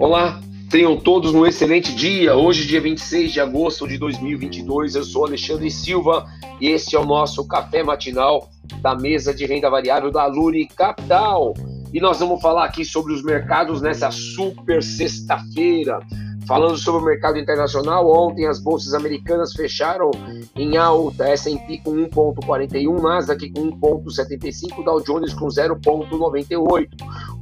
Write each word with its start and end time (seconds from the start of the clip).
Olá, 0.00 0.40
tenham 0.70 0.96
todos 0.96 1.34
um 1.34 1.44
excelente 1.44 1.92
dia. 1.92 2.36
Hoje, 2.36 2.68
dia 2.68 2.80
26 2.80 3.32
de 3.32 3.40
agosto 3.40 3.88
de 3.88 3.98
2022, 3.98 4.94
eu 4.94 5.02
sou 5.02 5.26
Alexandre 5.26 5.68
Silva 5.72 6.24
e 6.60 6.68
este 6.68 6.94
é 6.94 6.98
o 7.00 7.04
nosso 7.04 7.44
café 7.48 7.82
matinal 7.82 8.48
da 8.80 8.94
mesa 8.94 9.34
de 9.34 9.44
renda 9.44 9.68
variável 9.68 10.12
da 10.12 10.24
Luri 10.26 10.68
Capital. 10.68 11.52
E 11.92 12.00
nós 12.00 12.20
vamos 12.20 12.40
falar 12.40 12.64
aqui 12.64 12.84
sobre 12.84 13.12
os 13.12 13.24
mercados 13.24 13.82
nessa 13.82 14.08
super 14.12 14.84
sexta-feira. 14.84 15.98
Falando 16.48 16.78
sobre 16.78 17.02
o 17.02 17.04
mercado 17.04 17.38
internacional, 17.38 18.10
ontem 18.10 18.46
as 18.46 18.58
bolsas 18.58 18.94
americanas 18.94 19.52
fecharam 19.52 20.10
em 20.56 20.78
alta, 20.78 21.28
S&P 21.28 21.82
com 21.84 21.90
1.41, 21.90 23.02
Nasdaq 23.02 23.50
com 23.52 23.70
1.75, 23.70 24.82
Dow 24.82 24.98
Jones 25.02 25.34
com 25.34 25.46
0.98. 25.46 26.88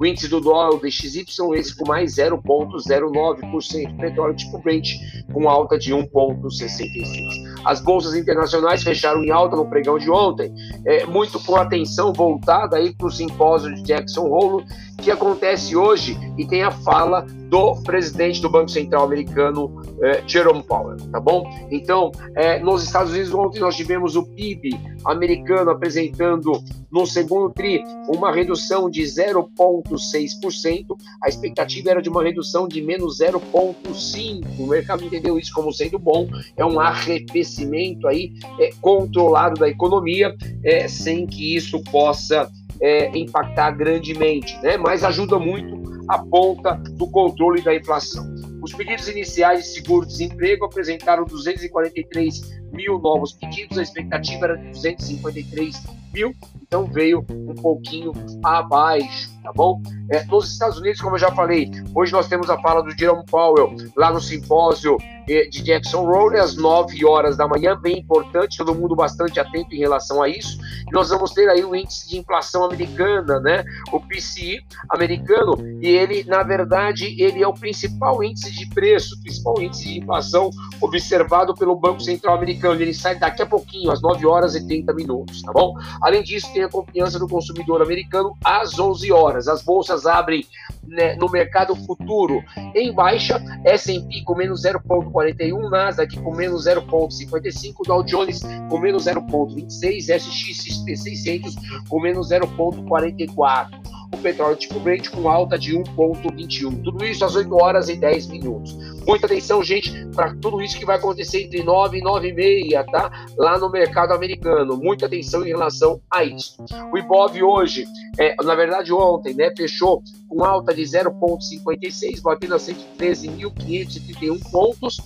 O 0.00 0.04
índice 0.04 0.26
do 0.26 0.40
dólar, 0.40 0.80
DXY, 0.80 1.24
esse 1.54 1.76
com 1.76 1.86
mais 1.86 2.16
0.09%. 2.16 3.96
Petróleo 3.96 4.34
tipo 4.34 4.58
Brent 4.58 4.88
com 5.32 5.48
alta 5.48 5.78
de 5.78 5.95
1.66. 5.95 7.46
As 7.64 7.80
bolsas 7.80 8.14
internacionais 8.14 8.82
fecharam 8.82 9.23
em 9.23 9.30
alta 9.30 9.54
no 9.54 9.70
pregão 9.70 9.98
de 9.98 10.10
ontem, 10.10 10.52
é, 10.84 11.06
muito 11.06 11.38
com 11.45 11.54
atenção 11.54 12.12
voltada 12.12 12.76
aí 12.76 12.92
para 12.92 13.06
o 13.06 13.10
simpósio 13.10 13.73
de 13.73 13.82
Jackson 13.82 14.26
Hole, 14.26 14.64
que 15.06 15.10
acontece 15.12 15.77
hoje 15.77 16.19
e 16.37 16.45
tem 16.45 16.65
a 16.65 16.73
fala 16.73 17.24
do 17.48 17.80
presidente 17.83 18.42
do 18.42 18.51
Banco 18.51 18.69
Central 18.69 19.05
americano, 19.05 19.80
é, 20.02 20.20
Jerome 20.27 20.65
Powell, 20.65 20.96
tá 21.12 21.20
bom? 21.20 21.48
Então, 21.70 22.10
é, 22.34 22.59
nos 22.59 22.82
Estados 22.82 23.12
Unidos, 23.12 23.32
ontem 23.32 23.60
nós 23.60 23.77
tivemos 23.77 24.16
o 24.16 24.24
PIB 24.24 24.70
americano 25.05 25.70
apresentando 25.70 26.60
no 26.91 27.06
segundo 27.06 27.55
TRI 27.55 27.84
uma 28.09 28.32
redução 28.32 28.91
de 28.91 29.02
0,6%, 29.02 30.96
a 31.23 31.29
expectativa 31.29 31.91
era 31.91 32.02
de 32.02 32.09
uma 32.09 32.24
redução 32.24 32.66
de 32.66 32.82
menos 32.82 33.20
0,5%. 33.20 34.45
O 34.59 34.66
mercado 34.66 35.04
entendeu 35.04 35.38
isso 35.38 35.52
como 35.54 35.73
sendo 35.73 36.01
bom, 36.01 36.29
é 36.57 36.66
um 36.66 36.80
arrefecimento 36.80 38.09
aí 38.09 38.32
é, 38.59 38.70
controlado 38.80 39.60
da 39.60 39.68
economia, 39.68 40.35
é, 40.65 40.88
sem 40.88 41.29
que 41.29 41.54
isso 41.54 41.80
possa 41.85 42.51
é, 42.80 43.16
impactar 43.16 43.73
grandemente, 43.73 44.59
né? 44.63 44.77
mas 44.77 45.05
ajuda 45.05 45.38
muito 45.38 45.82
a 46.09 46.19
ponta 46.19 46.74
do 46.74 47.09
controle 47.10 47.63
da 47.63 47.74
inflação. 47.74 48.27
Os 48.63 48.73
pedidos 48.73 49.09
iniciais 49.09 49.65
de 49.65 49.69
seguro-desemprego 49.71 50.65
apresentaram 50.65 51.24
243 51.24 52.63
mil 52.73 52.99
novos 52.99 53.32
pedidos, 53.32 53.79
a 53.79 53.82
expectativa 53.82 54.47
era 54.47 54.57
de 54.57 54.71
253 54.71 55.82
mil, 56.16 56.34
então 56.62 56.86
veio 56.86 57.24
um 57.30 57.54
pouquinho 57.54 58.12
abaixo, 58.42 59.30
tá 59.42 59.52
bom? 59.54 59.80
É, 60.10 60.24
nos 60.24 60.50
Estados 60.50 60.78
Unidos, 60.78 61.00
como 61.00 61.16
eu 61.16 61.20
já 61.20 61.30
falei, 61.30 61.70
hoje 61.95 62.12
nós 62.12 62.26
temos 62.26 62.48
a 62.48 62.58
fala 62.60 62.82
do 62.82 62.90
Jerome 62.96 63.24
Powell 63.26 63.76
lá 63.96 64.10
no 64.10 64.20
simpósio 64.20 64.97
é, 65.28 65.48
de 65.48 65.62
Jackson 65.62 66.08
Hole 66.08 66.38
às 66.38 66.56
9 66.56 67.04
horas 67.04 67.36
da 67.36 67.48
manhã, 67.48 67.76
bem 67.76 67.98
importante, 67.98 68.58
todo 68.58 68.75
mundo 68.75 68.94
bastante 68.94 69.41
atento 69.41 69.75
em 69.75 69.78
relação 69.78 70.22
a 70.22 70.28
isso. 70.28 70.58
E 70.86 70.92
nós 70.92 71.08
vamos 71.08 71.32
ter 71.32 71.48
aí 71.48 71.64
o 71.64 71.75
índice 71.75 72.08
de 72.08 72.19
inflação 72.19 72.64
americana, 72.64 73.41
né? 73.41 73.64
O 73.92 74.00
PCI 74.00 74.60
americano, 74.91 75.56
e 75.82 75.88
ele, 75.88 76.22
na 76.25 76.42
verdade, 76.44 77.20
ele 77.20 77.42
é 77.42 77.48
o 77.48 77.53
principal 77.53 78.22
índice 78.22 78.53
de 78.53 78.69
preço, 78.69 79.20
principal 79.20 79.60
índice 79.60 79.84
de 79.84 79.98
inflação 79.98 80.50
observado 80.80 81.54
pelo 81.54 81.75
Banco 81.75 82.00
Central 82.00 82.36
americano. 82.36 82.80
Ele 82.80 82.94
sai 82.94 83.19
daqui 83.19 83.42
a 83.42 83.47
pouquinho, 83.47 83.91
às 83.91 84.00
9 84.00 84.25
horas 84.26 84.54
e 84.54 84.64
30 84.64 84.94
minutos, 84.94 85.42
tá 85.42 85.53
bom? 85.53 85.75
Além 86.06 86.22
disso, 86.22 86.53
tem 86.53 86.62
a 86.62 86.69
confiança 86.69 87.19
do 87.19 87.26
consumidor 87.26 87.82
americano 87.82 88.32
às 88.44 88.78
11 88.78 89.10
horas. 89.10 89.49
As 89.49 89.60
bolsas 89.60 90.06
abrem 90.06 90.47
né, 90.87 91.16
no 91.16 91.28
mercado 91.28 91.75
futuro 91.75 92.44
em 92.76 92.94
baixa, 92.94 93.43
S&P 93.65 94.22
com 94.25 94.36
menos 94.36 94.62
0,41, 94.62 95.69
Nasdaq 95.69 96.16
com 96.20 96.32
menos 96.32 96.64
0,55, 96.64 97.84
Dow 97.84 98.04
Jones 98.04 98.41
com 98.70 98.78
menos 98.78 99.06
0,26, 99.06 100.14
SXP 100.14 100.97
600 100.97 101.56
com 101.88 102.00
menos 102.00 102.30
0,44 102.30 103.85
o 104.12 104.16
petróleo 104.18 104.56
tipo 104.56 104.78
Brent 104.80 105.08
com 105.10 105.28
alta 105.28 105.58
de 105.58 105.76
1,21. 105.76 106.82
Tudo 106.82 107.04
isso 107.04 107.24
às 107.24 107.34
8 107.34 107.54
horas 107.54 107.88
e 107.88 107.96
10 107.96 108.26
minutos. 108.28 108.76
Muita 109.06 109.26
atenção, 109.26 109.62
gente, 109.62 109.92
para 110.14 110.34
tudo 110.36 110.60
isso 110.60 110.78
que 110.78 110.84
vai 110.84 110.96
acontecer 110.96 111.44
entre 111.44 111.62
9 111.62 111.98
e 111.98 112.02
9 112.02 112.28
e 112.28 112.32
meia, 112.32 112.84
tá? 112.84 113.26
Lá 113.36 113.58
no 113.58 113.70
mercado 113.70 114.12
americano. 114.12 114.76
Muita 114.76 115.06
atenção 115.06 115.44
em 115.44 115.48
relação 115.48 116.00
a 116.10 116.24
isso. 116.24 116.56
O 116.92 116.98
Ibov 116.98 117.40
hoje, 117.42 117.84
é, 118.18 118.34
na 118.42 118.54
verdade 118.54 118.92
ontem, 118.92 119.34
né, 119.34 119.52
fechou 119.56 120.02
com 120.28 120.44
alta 120.44 120.74
de 120.74 120.82
0,56, 120.82 122.20
batendo 122.20 122.54
a 122.54 122.58
113.531 122.58 124.50
pontos 124.50 124.96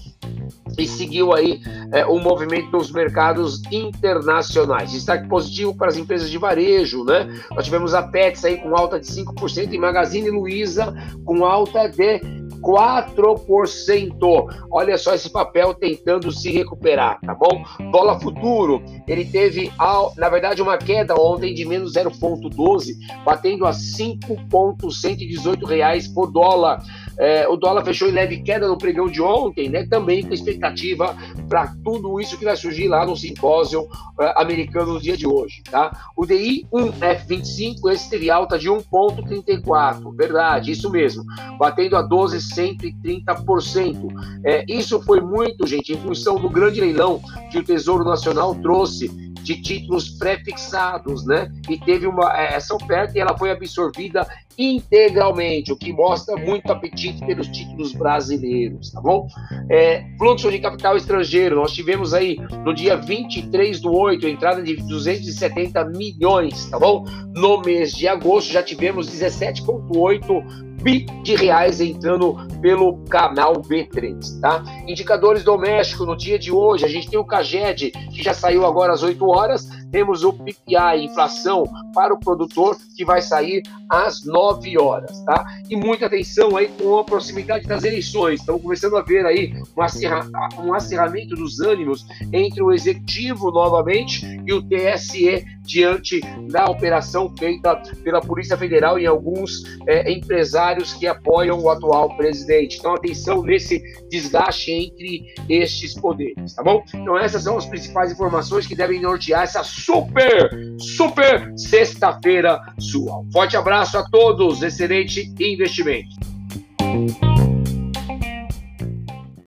e 0.81 0.89
seguiu 0.89 1.35
aí 1.35 1.61
é, 1.93 2.05
o 2.07 2.19
movimento 2.19 2.71
dos 2.71 2.91
mercados 2.91 3.63
internacionais. 3.71 4.93
Destaque 4.93 5.29
positivo 5.29 5.77
para 5.77 5.89
as 5.89 5.97
empresas 5.97 6.31
de 6.31 6.39
varejo, 6.39 7.05
né? 7.05 7.29
Nós 7.51 7.65
tivemos 7.65 7.95
a 7.95 8.03
Pets 8.03 8.45
aí 8.45 8.57
com 8.59 8.75
alta 8.77 8.99
de 8.99 9.07
5% 9.07 9.73
e 9.73 9.79
Magazine 9.79 10.31
Luiza 10.31 10.95
com 11.25 11.45
alta 11.45 11.89
de 11.89 12.21
4%. 12.61 14.47
Olha 14.71 14.97
só 14.99 15.15
esse 15.15 15.31
papel 15.31 15.75
tentando 15.75 16.31
se 16.31 16.51
recuperar, 16.51 17.19
tá 17.21 17.35
bom? 17.35 17.65
Dólar 17.91 18.21
futuro, 18.21 18.83
ele 19.07 19.25
teve, 19.25 19.73
na 20.17 20.29
verdade, 20.29 20.63
uma 20.63 20.77
queda 20.79 21.15
ontem 21.15 21.55
de 21.55 21.65
menos 21.65 21.95
0,12, 21.95 22.93
batendo 23.25 23.67
a 23.67 23.73
5,118 23.73 25.67
reais 25.67 26.07
por 26.07 26.31
dólar. 26.31 26.83
É, 27.19 27.49
o 27.49 27.57
dólar 27.57 27.85
fechou 27.85 28.09
em 28.09 28.13
leve 28.13 28.43
queda 28.43 28.69
no 28.69 28.79
pregão 28.79 29.09
de 29.09 29.21
ontem, 29.21 29.69
né? 29.69 29.85
Também 29.87 30.23
com 30.23 30.33
expectativa 30.33 31.17
para 31.49 31.75
tudo 31.85 32.21
isso 32.21 32.39
que 32.39 32.45
vai 32.45 32.57
surgir 32.57 32.87
lá 32.89 33.05
no 33.05 33.17
simpósio 33.17 33.83
uh, 33.83 33.89
americano 34.37 34.95
no 34.95 35.01
dia 35.01 35.17
de 35.17 35.27
hoje, 35.27 35.63
tá? 35.71 35.91
O 36.17 36.25
DI 36.27 36.67
1F25, 36.73 37.91
esse 37.93 38.11
teve 38.11 38.31
alta 38.31 38.57
de 38.59 38.69
1,34, 38.69 40.15
verdade, 40.17 40.71
isso 40.71 40.89
mesmo, 40.91 41.25
batendo 41.59 41.97
a 41.97 42.09
12,130%. 42.09 44.41
É, 44.45 44.65
isso 44.69 45.03
foi 45.03 45.21
muito, 45.21 45.67
gente, 45.67 45.93
em 45.93 45.97
função 45.97 46.37
do 46.37 46.49
grande 46.49 46.81
leilão 46.81 47.21
que 47.51 47.59
o 47.59 47.65
Tesouro 47.65 48.05
Nacional 48.05 48.55
trouxe 48.55 49.30
de 49.43 49.61
títulos 49.61 50.11
prefixados, 50.11 51.27
né? 51.27 51.51
E 51.69 51.79
teve 51.79 52.07
uma 52.07 52.37
é, 52.39 52.55
essa 52.55 52.75
oferta 52.75 53.17
e 53.17 53.21
ela 53.21 53.37
foi 53.37 53.51
absorvida 53.51 54.27
integralmente, 54.59 55.73
o 55.73 55.77
que 55.77 55.91
mostra 55.91 56.37
muito 56.37 56.71
apetite 56.71 57.25
pelos 57.25 57.49
títulos 57.49 57.95
brasileiros, 57.95 58.91
tá 58.91 59.01
bom? 59.01 59.27
É, 59.71 60.05
fluxo 60.19 60.51
de 60.51 60.59
capital 60.59 60.97
estrangeiro, 60.97 61.57
nós 61.57 61.73
tivemos 61.73 62.13
aí 62.13 62.37
no 62.65 62.75
dia 62.75 62.97
23 62.97 63.81
do 63.81 63.91
8, 63.91 64.29
entrada 64.29 64.63
de 64.63 64.77
270 64.77 65.83
milhões, 65.87 66.67
tá 66.67 66.79
bom? 66.79 67.07
No 67.35 67.63
mês 67.63 67.93
de 67.93 68.07
agosto 68.07 68.53
já 68.53 68.63
tivemos 68.63 69.09
17,8 69.09 70.70
bi 70.83 71.07
de 71.23 71.35
reais 71.35 71.81
entrando 71.81 72.37
pelo 72.61 72.99
canal 73.05 73.55
B3, 73.55 74.41
tá? 74.41 74.63
Indicadores 74.87 75.45
domésticos 75.45 76.07
no 76.07 76.17
dia 76.17 76.39
de 76.39 76.53
hoje, 76.53 76.85
a 76.85 76.89
gente 76.89 77.09
tem 77.09 77.19
o 77.19 77.25
Caged, 77.25 77.91
que 77.91 78.23
já 78.23 78.35
saiu 78.35 78.67
agora 78.67 78.93
às 78.93 79.03
8 79.03 79.25
horas, 79.27 79.69
temos 79.91 80.25
o 80.25 80.33
PPI, 80.33 81.05
inflação 81.05 81.65
para 81.95 82.15
o 82.15 82.21
produtor, 82.21 82.77
que 82.97 83.05
vai 83.05 83.21
sair 83.21 83.63
às 83.89 84.25
9 84.25 84.79
horas, 84.79 85.21
tá? 85.25 85.45
E 85.69 85.77
muita 85.77 86.07
atenção 86.07 86.57
aí 86.57 86.69
com 86.69 86.99
a 86.99 87.05
proximidade 87.05 87.67
das 87.67 87.85
eleições. 87.85 88.41
Estamos 88.41 88.63
começando 88.63 88.97
a 88.97 89.03
ver 89.03 89.27
aí 89.27 89.53
um, 89.77 89.83
acirra, 89.83 90.29
um 90.63 90.73
acirramento 90.73 91.35
dos 91.35 91.61
ânimos 91.61 92.07
entre 92.33 92.63
o 92.63 92.73
executivo 92.73 93.51
novamente 93.51 94.25
e 94.47 94.53
o 94.53 94.63
TSE 94.63 95.45
diante 95.63 96.21
da 96.51 96.67
operação 96.67 97.33
feita 97.39 97.77
pela 98.03 98.21
Polícia 98.21 98.57
Federal 98.57 98.99
e 98.99 99.07
alguns 99.07 99.63
é, 99.87 100.11
empresários 100.11 100.93
que 100.93 101.07
apoiam 101.07 101.61
o 101.61 101.69
atual 101.69 102.17
presidente. 102.17 102.79
Então, 102.79 102.95
atenção 102.95 103.43
nesse 103.43 103.83
desgaste 104.11 104.71
entre 104.71 105.35
estes 105.49 105.95
poderes, 105.95 106.55
tá 106.55 106.63
bom? 106.63 106.83
Então, 106.95 107.19
essas 107.19 107.45
são 107.45 107.57
as 107.57 107.67
principais 107.67 108.13
informações 108.13 108.67
que 108.67 108.75
devem 108.75 109.01
nortear 109.01 109.43
essa 109.43 109.63
super, 109.63 110.51
super 110.79 111.53
sexta-feira 111.57 112.61
sua. 112.79 113.23
Forte 113.33 113.57
abraço 113.57 113.99
a 113.99 114.05
todos, 114.11 114.63
excelente 114.63 115.33
investimento. 115.39 116.11